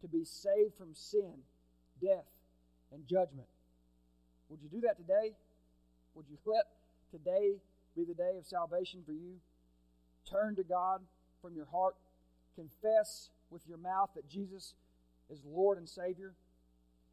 to 0.00 0.08
be 0.08 0.24
saved 0.24 0.74
from 0.76 0.94
sin, 0.94 1.34
death, 2.00 2.24
and 2.92 3.06
judgment? 3.06 3.48
Would 4.48 4.60
you 4.62 4.68
do 4.68 4.80
that 4.86 4.96
today? 4.96 5.32
Would 6.14 6.26
you 6.30 6.38
let 6.46 6.64
today 7.10 7.56
be 7.96 8.04
the 8.04 8.14
day 8.14 8.36
of 8.38 8.46
salvation 8.46 9.02
for 9.04 9.12
you? 9.12 9.34
Turn 10.30 10.56
to 10.56 10.62
God 10.62 11.02
from 11.42 11.54
your 11.54 11.66
heart. 11.66 11.94
Confess 12.54 13.30
with 13.50 13.62
your 13.66 13.78
mouth 13.78 14.10
that 14.14 14.28
Jesus 14.28 14.74
is 15.30 15.40
Lord 15.44 15.78
and 15.78 15.88
Savior. 15.88 16.34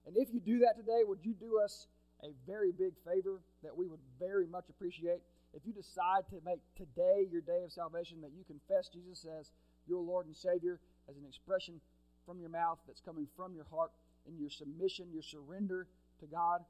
And 0.05 0.15
if 0.17 0.33
you 0.33 0.39
do 0.39 0.59
that 0.59 0.75
today, 0.77 1.01
would 1.03 1.19
you 1.23 1.33
do 1.33 1.59
us 1.63 1.87
a 2.23 2.29
very 2.45 2.71
big 2.71 2.93
favor 3.05 3.41
that 3.63 3.75
we 3.75 3.87
would 3.87 3.99
very 4.19 4.47
much 4.47 4.69
appreciate? 4.69 5.21
If 5.53 5.65
you 5.65 5.73
decide 5.73 6.27
to 6.29 6.37
make 6.45 6.59
today 6.75 7.27
your 7.31 7.41
day 7.41 7.63
of 7.63 7.71
salvation, 7.71 8.21
that 8.21 8.31
you 8.35 8.43
confess 8.43 8.89
Jesus 8.89 9.25
as 9.39 9.51
your 9.87 10.01
Lord 10.01 10.25
and 10.27 10.35
Savior, 10.35 10.79
as 11.09 11.17
an 11.17 11.23
expression 11.27 11.79
from 12.25 12.39
your 12.39 12.49
mouth 12.49 12.79
that's 12.87 13.01
coming 13.01 13.27
from 13.35 13.53
your 13.53 13.65
heart 13.71 13.91
in 14.27 14.37
your 14.37 14.49
submission, 14.49 15.07
your 15.13 15.21
surrender 15.21 15.87
to 16.19 16.25
God, 16.25 16.61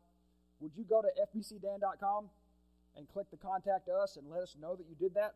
would 0.60 0.72
you 0.76 0.84
go 0.84 1.02
to 1.02 1.08
fbcdan.com 1.34 2.30
and 2.98 3.08
click 3.10 3.28
the 3.32 3.38
contact 3.38 3.90
us 3.90 4.18
and 4.18 4.30
let 4.30 4.42
us 4.42 4.56
know 4.60 4.76
that 4.76 4.86
you 4.88 4.96
did 4.96 5.14
that 5.16 5.36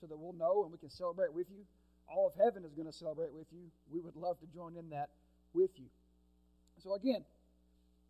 so 0.00 0.06
that 0.06 0.16
we'll 0.16 0.32
know 0.32 0.62
and 0.62 0.72
we 0.72 0.78
can 0.78 0.90
celebrate 0.90 1.32
with 1.32 1.46
you? 1.50 1.64
All 2.14 2.26
of 2.26 2.34
heaven 2.34 2.64
is 2.64 2.74
going 2.74 2.86
to 2.86 2.92
celebrate 2.92 3.32
with 3.32 3.46
you. 3.52 3.70
We 3.90 4.00
would 4.00 4.16
love 4.16 4.38
to 4.40 4.46
join 4.54 4.76
in 4.76 4.90
that 4.90 5.08
with 5.54 5.70
you. 5.76 5.86
So, 6.82 6.94
again, 6.94 7.24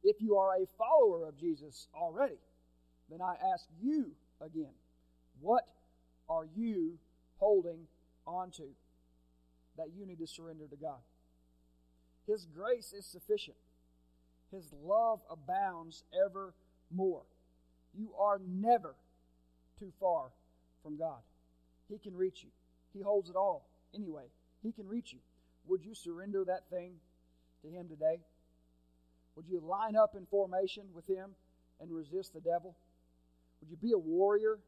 if 0.02 0.20
you 0.20 0.36
are 0.36 0.56
a 0.56 0.66
follower 0.76 1.24
of 1.26 1.38
Jesus 1.38 1.86
already, 1.94 2.38
then 3.10 3.20
I 3.20 3.36
ask 3.52 3.66
you 3.80 4.10
again, 4.40 4.72
what 5.40 5.64
are 6.28 6.46
you 6.56 6.98
holding 7.38 7.86
onto 8.26 8.68
that 9.76 9.88
you 9.96 10.06
need 10.06 10.18
to 10.18 10.26
surrender 10.26 10.66
to 10.68 10.76
God? 10.76 10.98
His 12.26 12.46
grace 12.46 12.92
is 12.92 13.04
sufficient. 13.04 13.56
His 14.50 14.72
love 14.84 15.20
abounds 15.30 16.04
ever 16.24 16.54
more. 16.90 17.22
You 17.94 18.12
are 18.18 18.40
never 18.46 18.94
too 19.78 19.92
far 20.00 20.30
from 20.82 20.96
God. 20.96 21.20
He 21.88 21.98
can 21.98 22.16
reach 22.16 22.42
you. 22.42 22.50
He 22.94 23.02
holds 23.02 23.28
it 23.28 23.36
all 23.36 23.66
anyway. 23.94 24.24
He 24.62 24.72
can 24.72 24.86
reach 24.86 25.12
you. 25.12 25.18
Would 25.68 25.84
you 25.84 25.94
surrender 25.94 26.44
that 26.44 26.68
thing 26.70 26.94
to 27.62 27.68
Him 27.68 27.88
today? 27.88 28.20
Would 29.36 29.46
you 29.48 29.60
line 29.60 29.96
up 29.96 30.14
in 30.16 30.26
formation 30.26 30.84
with 30.94 31.06
Him 31.08 31.30
and 31.80 31.90
resist 31.90 32.34
the 32.34 32.40
devil? 32.40 32.76
Would 33.60 33.70
you 33.70 33.76
be 33.76 33.92
a 33.92 33.98
warrior, 33.98 34.58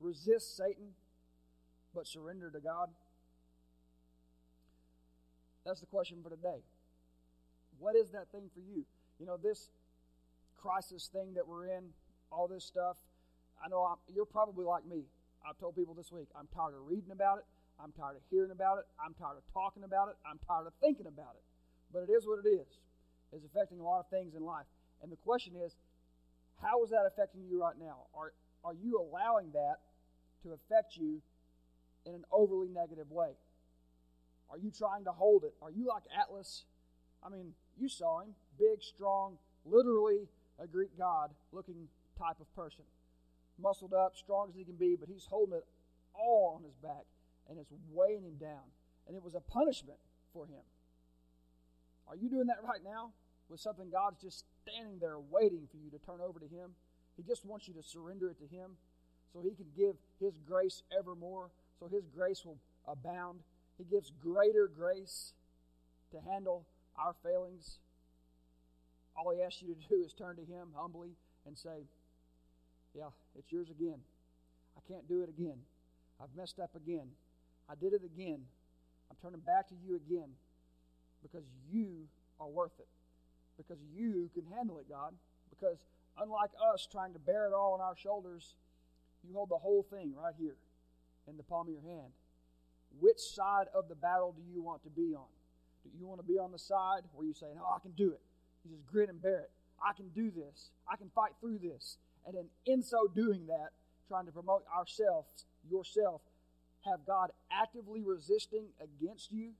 resist 0.00 0.56
Satan, 0.56 0.90
but 1.94 2.06
surrender 2.06 2.50
to 2.50 2.60
God? 2.60 2.88
That's 5.64 5.80
the 5.80 5.86
question 5.86 6.18
for 6.22 6.28
today. 6.28 6.62
What 7.78 7.96
is 7.96 8.10
that 8.10 8.30
thing 8.30 8.50
for 8.54 8.60
you? 8.60 8.84
You 9.18 9.26
know, 9.26 9.36
this 9.36 9.70
crisis 10.60 11.08
thing 11.12 11.34
that 11.34 11.46
we're 11.46 11.66
in, 11.66 11.84
all 12.30 12.48
this 12.48 12.64
stuff, 12.64 12.96
I 13.64 13.68
know 13.68 13.82
I'm, 13.82 13.96
you're 14.14 14.26
probably 14.26 14.64
like 14.64 14.86
me. 14.86 15.04
I've 15.48 15.58
told 15.58 15.76
people 15.76 15.94
this 15.94 16.12
week, 16.12 16.28
I'm 16.38 16.48
tired 16.54 16.74
of 16.74 16.86
reading 16.86 17.10
about 17.10 17.38
it. 17.38 17.44
I'm 17.82 17.92
tired 17.92 18.16
of 18.16 18.22
hearing 18.30 18.50
about 18.50 18.78
it. 18.78 18.84
I'm 18.98 19.14
tired 19.14 19.36
of 19.36 19.44
talking 19.52 19.84
about 19.84 20.08
it. 20.08 20.16
I'm 20.24 20.38
tired 20.46 20.66
of 20.66 20.72
thinking 20.80 21.06
about 21.06 21.34
it. 21.36 21.44
But 21.92 22.06
it 22.08 22.12
is 22.12 22.26
what 22.26 22.44
it 22.44 22.48
is. 22.48 22.66
It's 23.32 23.44
affecting 23.44 23.80
a 23.80 23.82
lot 23.82 24.00
of 24.00 24.08
things 24.08 24.34
in 24.34 24.44
life. 24.44 24.66
And 25.02 25.10
the 25.10 25.16
question 25.16 25.54
is, 25.56 25.76
how 26.62 26.82
is 26.84 26.90
that 26.90 27.04
affecting 27.06 27.42
you 27.44 27.60
right 27.60 27.74
now? 27.78 28.06
Are, 28.14 28.32
are 28.64 28.74
you 28.74 28.98
allowing 28.98 29.52
that 29.52 29.78
to 30.42 30.52
affect 30.52 30.96
you 30.96 31.20
in 32.06 32.14
an 32.14 32.24
overly 32.30 32.68
negative 32.68 33.10
way? 33.10 33.32
Are 34.50 34.58
you 34.58 34.70
trying 34.70 35.04
to 35.04 35.12
hold 35.12 35.44
it? 35.44 35.54
Are 35.60 35.70
you 35.70 35.86
like 35.86 36.04
Atlas? 36.16 36.64
I 37.24 37.28
mean, 37.28 37.54
you 37.76 37.88
saw 37.88 38.20
him, 38.20 38.34
big, 38.58 38.82
strong, 38.82 39.38
literally 39.64 40.28
a 40.60 40.66
Greek 40.66 40.96
god 40.96 41.30
looking 41.52 41.88
type 42.18 42.38
of 42.40 42.54
person. 42.54 42.84
Muscled 43.60 43.94
up, 43.94 44.14
strong 44.16 44.48
as 44.48 44.54
he 44.54 44.64
can 44.64 44.76
be, 44.76 44.96
but 44.98 45.08
he's 45.08 45.26
holding 45.28 45.56
it 45.56 45.64
all 46.14 46.54
on 46.56 46.62
his 46.62 46.74
back 46.76 47.04
and 47.48 47.58
it's 47.58 47.72
weighing 47.92 48.22
him 48.22 48.36
down. 48.40 48.64
And 49.06 49.16
it 49.16 49.22
was 49.22 49.34
a 49.34 49.40
punishment 49.40 49.98
for 50.32 50.46
him. 50.46 50.62
Are 52.08 52.16
you 52.16 52.28
doing 52.28 52.46
that 52.46 52.62
right 52.62 52.82
now 52.84 53.10
with 53.48 53.60
something 53.60 53.90
God's 53.90 54.20
just 54.20 54.44
standing 54.62 54.98
there 54.98 55.18
waiting 55.18 55.66
for 55.70 55.76
you 55.78 55.90
to 55.90 55.98
turn 55.98 56.20
over 56.20 56.38
to 56.38 56.46
Him? 56.46 56.70
He 57.16 57.22
just 57.22 57.44
wants 57.44 57.68
you 57.68 57.74
to 57.74 57.82
surrender 57.82 58.30
it 58.30 58.38
to 58.38 58.46
Him 58.54 58.72
so 59.32 59.40
He 59.40 59.54
can 59.54 59.66
give 59.76 59.96
His 60.20 60.34
grace 60.46 60.82
evermore, 60.96 61.50
so 61.78 61.86
His 61.86 62.06
grace 62.06 62.44
will 62.44 62.58
abound. 62.86 63.40
He 63.78 63.84
gives 63.84 64.10
greater 64.10 64.68
grace 64.68 65.32
to 66.12 66.20
handle 66.20 66.66
our 66.96 67.14
failings. 67.22 67.78
All 69.16 69.32
He 69.34 69.42
asks 69.42 69.62
you 69.62 69.74
to 69.74 69.88
do 69.88 70.04
is 70.04 70.12
turn 70.12 70.36
to 70.36 70.42
Him 70.42 70.68
humbly 70.74 71.16
and 71.46 71.56
say, 71.56 71.86
Yeah, 72.94 73.10
it's 73.38 73.50
yours 73.50 73.70
again. 73.70 73.98
I 74.76 74.92
can't 74.92 75.08
do 75.08 75.22
it 75.22 75.28
again. 75.28 75.58
I've 76.20 76.34
messed 76.36 76.58
up 76.58 76.74
again. 76.76 77.08
I 77.68 77.74
did 77.74 77.92
it 77.92 78.02
again. 78.04 78.40
I'm 79.10 79.16
turning 79.22 79.40
back 79.40 79.68
to 79.68 79.74
you 79.74 79.96
again 79.96 80.28
because 81.22 81.44
you 81.70 82.06
are 82.40 82.48
worth 82.48 82.78
it. 82.78 82.88
Because 83.56 83.78
you 83.94 84.30
can 84.34 84.44
handle 84.54 84.78
it, 84.78 84.88
God. 84.88 85.14
Because 85.50 85.78
unlike 86.18 86.50
us 86.72 86.88
trying 86.90 87.12
to 87.12 87.18
bear 87.18 87.46
it 87.46 87.52
all 87.54 87.74
on 87.74 87.80
our 87.80 87.96
shoulders, 87.96 88.56
you 89.26 89.34
hold 89.34 89.48
the 89.48 89.58
whole 89.58 89.86
thing 89.88 90.12
right 90.16 90.34
here 90.38 90.56
in 91.28 91.36
the 91.36 91.42
palm 91.42 91.68
of 91.68 91.72
your 91.72 91.82
hand. 91.82 92.12
Which 93.00 93.18
side 93.18 93.66
of 93.74 93.88
the 93.88 93.94
battle 93.94 94.34
do 94.36 94.42
you 94.52 94.62
want 94.62 94.82
to 94.84 94.90
be 94.90 95.14
on? 95.14 95.30
Do 95.84 95.90
you 95.98 96.06
want 96.06 96.20
to 96.20 96.26
be 96.26 96.38
on 96.38 96.52
the 96.52 96.58
side 96.58 97.02
where 97.14 97.26
you 97.26 97.34
say, 97.34 97.46
No, 97.54 97.64
I 97.64 97.78
can 97.80 97.92
do 97.92 98.12
it? 98.12 98.20
You 98.64 98.76
just 98.76 98.86
grit 98.86 99.08
and 99.08 99.20
bear 99.20 99.40
it. 99.40 99.50
I 99.82 99.92
can 99.92 100.08
do 100.14 100.30
this. 100.30 100.70
I 100.90 100.96
can 100.96 101.10
fight 101.14 101.32
through 101.40 101.58
this. 101.58 101.98
And 102.26 102.34
then, 102.34 102.46
in 102.66 102.82
so 102.82 103.06
doing 103.14 103.46
that, 103.48 103.70
trying 104.08 104.26
to 104.26 104.32
promote 104.32 104.64
ourselves, 104.74 105.44
yourself, 105.70 106.22
have 106.84 107.06
God 107.06 107.30
actively 107.50 108.02
resisting 108.02 108.68
against 108.80 109.32
you 109.32 109.52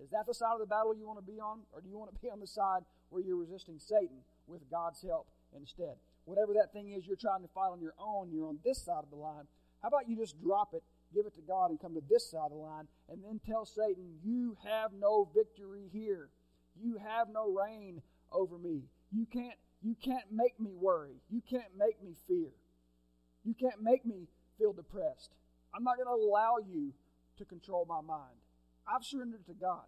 is 0.00 0.10
that 0.10 0.26
the 0.26 0.34
side 0.34 0.54
of 0.54 0.60
the 0.60 0.66
battle 0.66 0.94
you 0.94 1.06
want 1.06 1.18
to 1.18 1.32
be 1.32 1.40
on? 1.40 1.60
Or 1.72 1.80
do 1.80 1.88
you 1.88 1.98
want 1.98 2.14
to 2.14 2.20
be 2.20 2.30
on 2.30 2.40
the 2.40 2.46
side 2.46 2.82
where 3.10 3.22
you're 3.22 3.36
resisting 3.36 3.78
Satan 3.78 4.22
with 4.46 4.70
God's 4.70 5.02
help 5.02 5.26
instead? 5.56 5.96
Whatever 6.24 6.52
that 6.54 6.72
thing 6.72 6.92
is 6.92 7.06
you're 7.06 7.16
trying 7.16 7.42
to 7.42 7.48
fight 7.48 7.70
on 7.72 7.80
your 7.80 7.94
own, 7.98 8.30
you're 8.30 8.46
on 8.46 8.58
this 8.64 8.84
side 8.84 9.02
of 9.02 9.10
the 9.10 9.16
line. 9.16 9.44
How 9.82 9.88
about 9.88 10.08
you 10.08 10.16
just 10.16 10.40
drop 10.40 10.74
it, 10.74 10.82
give 11.14 11.26
it 11.26 11.34
to 11.34 11.40
God, 11.40 11.70
and 11.70 11.80
come 11.80 11.94
to 11.94 12.02
this 12.08 12.30
side 12.30 12.46
of 12.46 12.50
the 12.50 12.56
line, 12.56 12.86
and 13.08 13.22
then 13.24 13.40
tell 13.44 13.64
Satan, 13.64 14.18
You 14.22 14.56
have 14.64 14.92
no 14.92 15.28
victory 15.34 15.88
here. 15.92 16.28
You 16.80 16.98
have 17.04 17.28
no 17.32 17.50
reign 17.50 18.02
over 18.30 18.58
me. 18.58 18.82
You 19.10 19.26
can't, 19.26 19.58
you 19.82 19.96
can't 20.00 20.30
make 20.30 20.60
me 20.60 20.74
worry. 20.74 21.16
You 21.28 21.42
can't 21.48 21.76
make 21.76 22.02
me 22.02 22.14
fear. 22.28 22.50
You 23.44 23.54
can't 23.54 23.82
make 23.82 24.04
me 24.04 24.28
feel 24.58 24.72
depressed. 24.72 25.32
I'm 25.78 25.84
not 25.84 25.94
going 25.94 26.08
to 26.08 26.26
allow 26.26 26.56
you 26.58 26.92
to 27.38 27.44
control 27.44 27.86
my 27.88 28.00
mind. 28.00 28.34
I've 28.84 29.04
surrendered 29.04 29.46
to 29.46 29.54
God. 29.54 29.84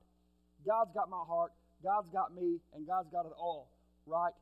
God's 0.64 0.92
got 0.94 1.10
my 1.10 1.24
heart, 1.26 1.50
God's 1.82 2.08
got 2.10 2.32
me, 2.32 2.60
and 2.72 2.86
God's 2.86 3.10
got 3.10 3.26
it 3.26 3.32
all 3.36 3.72
right 4.06 4.32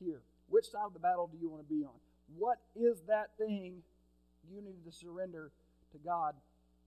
here. 0.00 0.22
Which 0.48 0.64
side 0.64 0.82
of 0.84 0.94
the 0.94 0.98
battle 0.98 1.30
do 1.30 1.38
you 1.40 1.48
want 1.48 1.62
to 1.62 1.72
be 1.72 1.84
on? 1.84 1.94
What 2.36 2.58
is 2.74 3.02
that 3.06 3.30
thing 3.38 3.82
you 4.50 4.60
need 4.60 4.84
to 4.84 4.90
surrender 4.90 5.52
to 5.92 5.98
God 5.98 6.34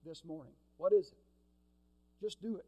this 0.04 0.22
morning? 0.22 0.52
What 0.76 0.92
is 0.92 1.06
it? 1.06 2.22
Just 2.22 2.42
do 2.42 2.56
it. 2.56 2.66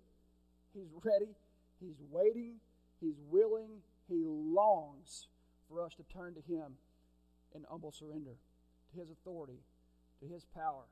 He's 0.72 0.88
ready. 1.04 1.34
He's 1.80 2.00
waiting. 2.10 2.54
He's 2.98 3.20
willing. 3.30 3.82
He 4.08 4.24
longs 4.24 5.26
for 5.68 5.84
us 5.84 5.92
to 5.96 6.02
turn 6.04 6.32
to 6.32 6.40
Him 6.40 6.76
in 7.54 7.64
humble 7.68 7.92
surrender 7.92 8.36
to 8.94 9.00
His 9.00 9.10
authority, 9.10 9.60
to 10.22 10.32
His 10.32 10.46
power, 10.54 10.84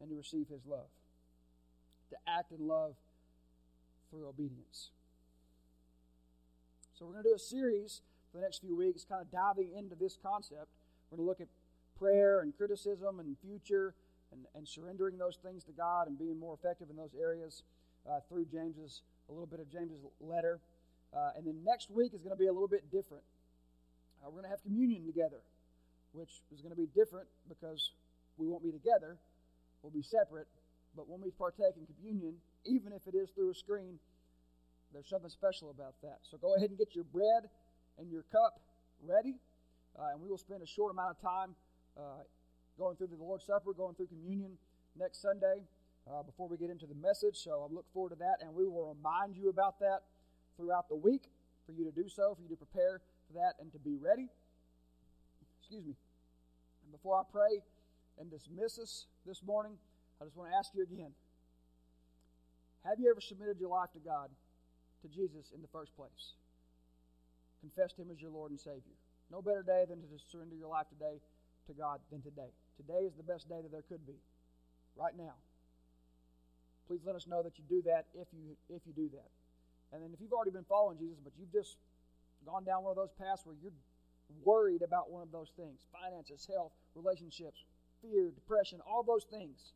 and 0.00 0.10
to 0.10 0.16
receive 0.16 0.48
His 0.48 0.64
love, 0.66 0.88
to 2.10 2.16
act 2.26 2.52
in 2.52 2.66
love 2.66 2.94
through 4.10 4.28
obedience. 4.28 4.90
So, 6.94 7.06
we're 7.06 7.12
going 7.12 7.24
to 7.24 7.30
do 7.30 7.34
a 7.36 7.38
series 7.38 8.00
for 8.30 8.38
the 8.38 8.42
next 8.42 8.60
few 8.60 8.76
weeks, 8.76 9.04
kind 9.04 9.22
of 9.22 9.30
diving 9.30 9.72
into 9.76 9.94
this 9.94 10.18
concept. 10.22 10.68
We're 11.10 11.16
going 11.16 11.26
to 11.26 11.28
look 11.28 11.40
at 11.40 11.48
prayer 11.98 12.40
and 12.40 12.56
criticism 12.56 13.18
and 13.20 13.36
future 13.38 13.94
and, 14.32 14.44
and 14.54 14.68
surrendering 14.68 15.18
those 15.18 15.36
things 15.42 15.64
to 15.64 15.72
God 15.72 16.06
and 16.06 16.18
being 16.18 16.38
more 16.38 16.54
effective 16.54 16.90
in 16.90 16.96
those 16.96 17.14
areas 17.18 17.62
uh, 18.08 18.20
through 18.28 18.46
James's, 18.46 19.02
a 19.28 19.32
little 19.32 19.46
bit 19.46 19.60
of 19.60 19.70
James's 19.70 20.04
letter. 20.20 20.60
Uh, 21.14 21.30
and 21.36 21.46
then 21.46 21.64
next 21.64 21.90
week 21.90 22.12
is 22.14 22.22
going 22.22 22.34
to 22.34 22.38
be 22.38 22.46
a 22.46 22.52
little 22.52 22.68
bit 22.68 22.90
different. 22.90 23.24
Uh, 24.22 24.26
we're 24.26 24.42
going 24.42 24.44
to 24.44 24.50
have 24.50 24.62
communion 24.62 25.06
together, 25.06 25.40
which 26.12 26.42
is 26.52 26.60
going 26.60 26.74
to 26.74 26.76
be 26.76 26.88
different 26.94 27.28
because 27.48 27.92
we 28.36 28.46
won't 28.46 28.62
be 28.62 28.70
together. 28.70 29.16
We'll 29.82 29.92
be 29.92 30.02
separate. 30.02 30.46
But 30.96 31.08
when 31.08 31.20
we 31.20 31.30
partake 31.30 31.76
in 31.76 31.86
communion, 31.86 32.34
even 32.64 32.92
if 32.92 33.06
it 33.06 33.16
is 33.16 33.30
through 33.30 33.50
a 33.50 33.54
screen, 33.54 33.98
there's 34.92 35.08
something 35.08 35.30
special 35.30 35.70
about 35.70 35.94
that. 36.02 36.18
So 36.22 36.38
go 36.38 36.56
ahead 36.56 36.70
and 36.70 36.78
get 36.78 36.94
your 36.94 37.04
bread 37.04 37.48
and 37.98 38.10
your 38.10 38.24
cup 38.32 38.60
ready. 39.02 39.36
Uh, 39.98 40.12
and 40.12 40.20
we 40.20 40.28
will 40.28 40.38
spend 40.38 40.62
a 40.62 40.66
short 40.66 40.92
amount 40.92 41.16
of 41.16 41.20
time 41.20 41.54
uh, 41.96 42.22
going 42.78 42.96
through 42.96 43.08
the 43.08 43.16
Lord's 43.16 43.44
Supper, 43.44 43.72
going 43.72 43.94
through 43.94 44.06
communion 44.06 44.52
next 44.98 45.20
Sunday 45.20 45.66
uh, 46.06 46.22
before 46.22 46.48
we 46.48 46.56
get 46.56 46.70
into 46.70 46.86
the 46.86 46.94
message. 46.94 47.36
So 47.36 47.66
I 47.68 47.72
look 47.72 47.86
forward 47.92 48.10
to 48.10 48.16
that, 48.16 48.38
and 48.40 48.54
we 48.54 48.64
will 48.64 48.94
remind 48.94 49.36
you 49.36 49.50
about 49.50 49.78
that 49.80 50.00
throughout 50.56 50.88
the 50.88 50.96
week 50.96 51.30
for 51.66 51.72
you 51.72 51.84
to 51.84 51.92
do 51.92 52.08
so, 52.08 52.34
for 52.34 52.42
you 52.42 52.48
to 52.48 52.56
prepare 52.56 53.00
for 53.26 53.34
that 53.34 53.54
and 53.60 53.70
to 53.72 53.78
be 53.78 53.96
ready. 53.96 54.28
Excuse 55.60 55.84
me. 55.84 55.94
And 56.84 56.92
before 56.92 57.18
I 57.18 57.22
pray 57.30 57.62
and 58.18 58.30
dismiss 58.30 58.78
us 58.78 59.06
this 59.26 59.42
morning, 59.42 59.72
I 60.20 60.24
just 60.24 60.36
want 60.36 60.50
to 60.50 60.56
ask 60.56 60.70
you 60.74 60.82
again 60.82 61.12
Have 62.84 62.98
you 62.98 63.10
ever 63.10 63.20
submitted 63.20 63.58
your 63.60 63.70
life 63.70 63.92
to 63.92 64.00
God, 64.00 64.30
to 65.02 65.08
Jesus 65.08 65.52
in 65.54 65.62
the 65.62 65.68
first 65.68 65.94
place? 65.96 66.34
Confessed 67.60 67.98
Him 67.98 68.10
as 68.12 68.20
your 68.20 68.30
Lord 68.30 68.50
and 68.50 68.60
Savior. 68.60 68.98
No 69.30 69.42
better 69.42 69.62
day 69.62 69.84
than 69.88 70.00
to 70.00 70.08
surrender 70.30 70.56
your 70.56 70.70
life 70.70 70.88
today 70.88 71.20
to 71.66 71.72
God 71.74 72.00
than 72.10 72.22
today. 72.22 72.50
Today 72.76 73.04
is 73.04 73.14
the 73.14 73.26
best 73.26 73.48
day 73.48 73.60
that 73.62 73.70
there 73.70 73.84
could 73.88 74.06
be. 74.06 74.16
Right 74.96 75.14
now. 75.16 75.34
Please 76.86 77.00
let 77.04 77.14
us 77.14 77.26
know 77.26 77.42
that 77.42 77.58
you 77.58 77.64
do 77.68 77.82
that 77.84 78.06
if 78.14 78.26
you 78.32 78.56
if 78.70 78.82
you 78.86 78.92
do 78.96 79.08
that. 79.12 79.30
And 79.92 80.02
then 80.02 80.10
if 80.12 80.20
you've 80.20 80.32
already 80.32 80.50
been 80.50 80.68
following 80.68 80.98
Jesus, 80.98 81.18
but 81.22 81.32
you've 81.38 81.52
just 81.52 81.76
gone 82.46 82.64
down 82.64 82.82
one 82.82 82.92
of 82.92 82.96
those 82.96 83.12
paths 83.18 83.44
where 83.44 83.56
you're 83.62 83.76
worried 84.44 84.82
about 84.82 85.10
one 85.10 85.22
of 85.22 85.30
those 85.32 85.52
things 85.56 85.80
finances, 85.92 86.48
health, 86.48 86.72
relationships, 86.94 87.64
fear, 88.02 88.30
depression, 88.30 88.80
all 88.86 89.02
those 89.02 89.24
things. 89.24 89.72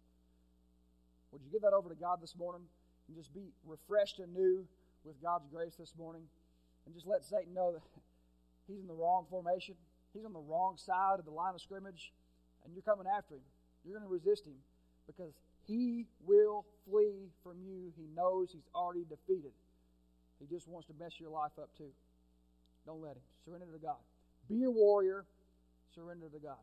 Would 1.32 1.42
you 1.42 1.50
give 1.50 1.62
that 1.62 1.72
over 1.72 1.88
to 1.88 1.94
God 1.94 2.20
this 2.20 2.36
morning 2.36 2.62
and 3.08 3.16
just 3.16 3.32
be 3.34 3.52
refreshed 3.66 4.18
anew 4.18 4.66
with 5.04 5.20
God's 5.22 5.46
grace 5.52 5.74
this 5.78 5.94
morning? 5.98 6.22
And 6.84 6.94
just 6.94 7.06
let 7.06 7.24
Satan 7.24 7.54
know 7.54 7.72
that 7.72 7.82
he's 8.66 8.80
in 8.80 8.86
the 8.86 8.94
wrong 8.94 9.26
formation, 9.30 9.74
he's 10.12 10.24
on 10.24 10.32
the 10.32 10.40
wrong 10.40 10.76
side 10.76 11.18
of 11.18 11.24
the 11.24 11.30
line 11.30 11.54
of 11.54 11.60
scrimmage, 11.60 12.12
and 12.64 12.74
you're 12.74 12.82
coming 12.82 13.06
after 13.06 13.34
him. 13.34 13.42
You're 13.84 13.98
going 13.98 14.08
to 14.08 14.12
resist 14.12 14.46
him 14.46 14.54
because 15.06 15.32
he 15.66 16.06
will 16.26 16.64
flee 16.88 17.30
from 17.42 17.56
you. 17.64 17.92
He 17.96 18.06
knows 18.14 18.50
he's 18.52 18.68
already 18.74 19.04
defeated. 19.08 19.52
He 20.40 20.46
just 20.52 20.68
wants 20.68 20.88
to 20.88 20.94
mess 20.98 21.20
your 21.20 21.30
life 21.30 21.52
up 21.60 21.70
too. 21.76 21.90
Don't 22.84 23.00
let 23.00 23.12
him. 23.12 23.22
Surrender 23.44 23.66
to 23.72 23.78
God. 23.78 24.02
Be 24.48 24.64
a 24.64 24.70
warrior. 24.70 25.24
Surrender 25.94 26.28
to 26.28 26.38
God. 26.38 26.58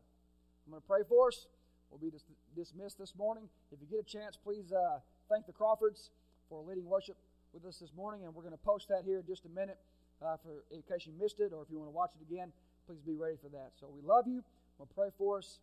I'm 0.70 0.78
going 0.78 0.82
to 0.82 0.86
pray 0.86 1.02
for 1.08 1.26
us. 1.26 1.48
We'll 1.90 1.98
be 1.98 2.14
dis- 2.14 2.22
dismissed 2.54 2.96
this 2.96 3.16
morning. 3.18 3.48
If 3.72 3.80
you 3.82 3.88
get 3.90 3.98
a 3.98 4.06
chance, 4.06 4.36
please 4.36 4.70
uh, 4.70 5.00
thank 5.28 5.46
the 5.46 5.52
Crawfords 5.52 6.10
for 6.48 6.62
leading 6.62 6.86
worship 6.86 7.16
with 7.52 7.64
us 7.64 7.78
this 7.78 7.90
morning, 7.92 8.22
and 8.22 8.32
we're 8.32 8.44
going 8.44 8.54
to 8.54 8.64
post 8.64 8.86
that 8.86 9.02
here 9.04 9.18
in 9.18 9.26
just 9.26 9.44
a 9.46 9.48
minute 9.48 9.78
uh, 10.22 10.36
for 10.36 10.62
in 10.70 10.82
case 10.82 11.08
you 11.08 11.12
missed 11.18 11.40
it 11.40 11.50
or 11.52 11.62
if 11.62 11.72
you 11.72 11.78
want 11.80 11.90
to 11.90 11.96
watch 11.96 12.12
it 12.14 12.22
again. 12.22 12.52
Please 12.86 13.00
be 13.04 13.16
ready 13.16 13.34
for 13.42 13.48
that. 13.48 13.72
So 13.80 13.90
we 13.92 14.00
love 14.06 14.28
you. 14.28 14.44
We'll 14.78 14.86
pray 14.94 15.08
for 15.18 15.38
us, 15.38 15.58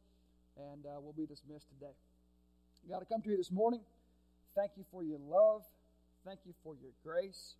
and 0.57 0.85
uh, 0.85 0.99
we'll 0.99 1.15
be 1.15 1.25
dismissed 1.25 1.67
today. 1.69 1.95
God, 2.91 2.99
to 2.99 3.05
come 3.05 3.21
to 3.21 3.29
you 3.29 3.37
this 3.37 3.51
morning. 3.51 3.79
Thank 4.57 4.71
you 4.75 4.83
for 4.91 5.03
your 5.03 5.19
love. 5.29 5.63
Thank 6.25 6.39
you 6.45 6.51
for 6.65 6.75
your 6.75 6.91
grace. 7.01 7.55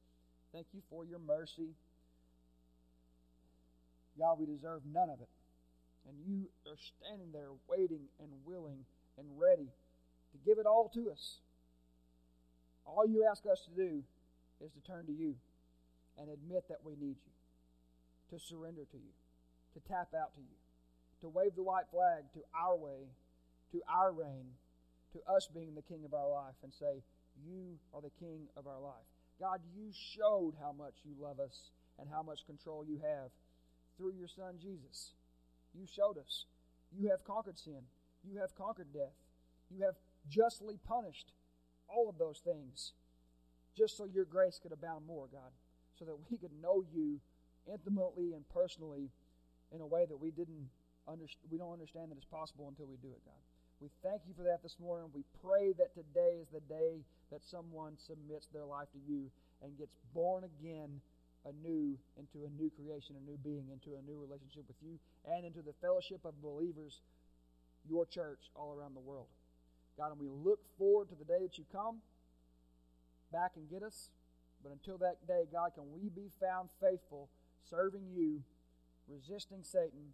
Thank 0.52 0.68
you 0.74 0.82
for 0.90 1.06
your 1.06 1.20
mercy. 1.20 1.70
God, 4.20 4.38
we 4.38 4.48
deserve 4.48 4.82
none 4.92 5.10
of 5.10 5.22
it. 5.22 5.30
And 6.08 6.18
you 6.26 6.48
are 6.66 6.78
standing 6.78 7.32
there 7.32 7.52
waiting 7.68 8.08
and 8.20 8.30
willing 8.46 8.86
and 9.18 9.28
ready 9.38 9.68
to 10.32 10.38
give 10.46 10.58
it 10.58 10.66
all 10.66 10.90
to 10.94 11.12
us. 11.12 11.40
All 12.86 13.06
you 13.06 13.28
ask 13.30 13.44
us 13.46 13.68
to 13.68 13.76
do 13.76 14.04
is 14.64 14.72
to 14.72 14.82
turn 14.82 15.06
to 15.08 15.12
you 15.12 15.36
and 16.18 16.30
admit 16.30 16.64
that 16.70 16.84
we 16.84 16.94
need 16.94 17.18
you, 17.20 17.36
to 18.32 18.40
surrender 18.40 18.86
to 18.92 18.98
you, 18.98 19.14
to 19.74 19.80
tap 19.88 20.14
out 20.16 20.34
to 20.36 20.42
you, 20.42 20.58
to 21.22 21.28
wave 21.28 21.56
the 21.56 21.64
white 21.64 21.90
flag 21.92 22.24
to 22.34 22.40
our 22.56 22.76
way, 22.76 23.12
to 23.72 23.82
our 23.92 24.12
reign, 24.12 24.56
to 25.14 25.20
us 25.32 25.48
being 25.54 25.76
the 25.76 25.82
king 25.82 26.06
of 26.06 26.14
our 26.14 26.30
life, 26.30 26.56
and 26.64 26.74
say, 26.74 27.04
You 27.46 27.78
are 27.94 28.02
the 28.02 28.16
king 28.20 28.48
of 28.56 28.68
our 28.68 28.80
life. 28.80 29.06
God, 29.40 29.60
you 29.76 29.92
showed 29.92 30.54
how 30.60 30.72
much 30.72 30.96
you 31.04 31.14
love 31.20 31.40
us 31.40 31.70
and 32.00 32.10
how 32.10 32.24
much 32.24 32.46
control 32.46 32.86
you 32.88 33.00
have 33.04 33.30
through 33.98 34.14
your 34.18 34.28
Son 34.28 34.56
Jesus. 34.62 35.14
You 35.78 35.86
showed 35.86 36.18
us. 36.18 36.46
You 36.92 37.10
have 37.10 37.24
conquered 37.24 37.58
sin. 37.58 37.82
You 38.24 38.40
have 38.40 38.56
conquered 38.56 38.94
death. 38.94 39.14
You 39.70 39.84
have 39.84 39.96
justly 40.30 40.80
punished 40.88 41.32
all 41.88 42.10
of 42.10 42.18
those 42.18 42.40
things 42.40 42.94
just 43.78 43.96
so 43.96 44.06
your 44.06 44.26
grace 44.26 44.60
could 44.62 44.72
abound 44.72 45.06
more, 45.06 45.28
God, 45.32 45.52
so 46.00 46.06
that 46.06 46.18
we 46.30 46.38
could 46.38 46.52
know 46.62 46.84
you 46.92 47.20
intimately 47.72 48.34
and 48.34 48.48
personally 48.50 49.12
in 49.72 49.82
a 49.82 49.86
way 49.86 50.06
that 50.06 50.18
we 50.18 50.32
didn't 50.32 50.70
understand. 51.08 51.52
We 51.52 51.58
don't 51.58 51.74
understand 51.74 52.12
that 52.12 52.18
it's 52.18 52.26
possible 52.26 52.68
until 52.68 52.88
we 52.88 52.98
do 52.98 53.10
it, 53.10 53.22
God. 53.26 53.40
We 53.80 53.90
thank 54.02 54.22
you 54.28 54.34
for 54.34 54.44
that 54.44 54.64
this 54.64 54.78
morning. 54.82 55.10
We 55.14 55.24
pray 55.46 55.74
that 55.78 55.94
today 55.94 56.42
is 56.42 56.48
the 56.50 56.66
day 56.66 57.06
that 57.32 57.46
someone 57.46 57.94
submits 57.98 58.48
their 58.48 58.66
life 58.66 58.90
to 58.94 59.00
you 59.06 59.30
and 59.62 59.78
gets 59.78 59.94
born 60.14 60.44
again 60.44 61.02
anew 61.48 61.98
into 62.20 62.46
a 62.46 62.52
new 62.62 62.70
creation, 62.70 63.16
a 63.16 63.30
new 63.30 63.38
being, 63.44 63.68
into 63.72 63.98
a 63.98 64.02
new 64.04 64.20
relationship 64.20 64.64
with 64.68 64.78
you, 64.82 65.00
and 65.26 65.46
into 65.46 65.62
the 65.62 65.74
fellowship 65.82 66.22
of 66.26 66.42
believers, 66.42 67.02
your 67.88 68.06
church, 68.06 68.52
all 68.56 68.76
around 68.78 68.96
the 68.96 69.02
world. 69.02 69.28
God, 69.98 70.12
and 70.12 70.20
we 70.20 70.30
look 70.30 70.60
forward 70.78 71.10
to 71.10 71.16
the 71.16 71.26
day 71.26 71.40
that 71.42 71.58
you 71.58 71.66
come 71.72 71.98
back 73.32 73.52
and 73.56 73.70
get 73.70 73.84
us. 73.84 74.12
But 74.64 74.72
until 74.72 74.98
that 75.00 75.26
day, 75.28 75.44
God, 75.52 75.72
can 75.76 75.86
we 75.92 76.10
be 76.10 76.30
found 76.40 76.70
faithful, 76.82 77.30
serving 77.70 78.10
you, 78.14 78.44
resisting 79.08 79.64
Satan, 79.64 80.14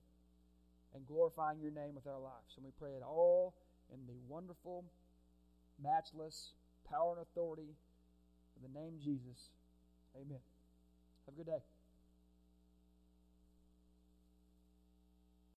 and 0.95 1.05
glorifying 1.07 1.59
your 1.59 1.71
name 1.71 1.95
with 1.95 2.07
our 2.07 2.19
lives. 2.19 2.53
And 2.55 2.65
we 2.65 2.71
pray 2.79 2.91
it 2.91 3.03
all 3.03 3.55
in 3.91 3.99
the 4.05 4.13
wonderful, 4.27 4.85
matchless 5.81 6.53
power 6.89 7.13
and 7.17 7.21
authority 7.21 7.75
of 8.55 8.61
the 8.61 8.79
name 8.79 8.99
Jesus. 9.01 9.49
Amen. 10.15 10.52
Have 11.25 11.35
a 11.35 11.37
good 11.37 11.45
day. 11.45 11.72